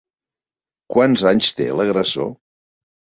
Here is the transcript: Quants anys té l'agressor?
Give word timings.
Quants 0.95 1.25
anys 1.31 1.49
té 1.59 1.67
l'agressor? 1.81 2.33